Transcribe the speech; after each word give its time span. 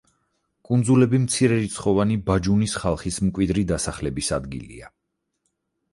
კუნძულები 0.69 1.19
მცირერიცხოვანი 1.25 2.17
ბაჯუნის 2.29 2.75
ხალხის 2.85 3.21
მკვიდრი 3.27 3.67
დასახლების 3.73 4.35
ადგილია. 4.39 4.91